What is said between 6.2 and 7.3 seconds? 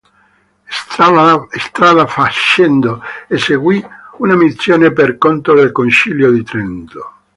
di Trento.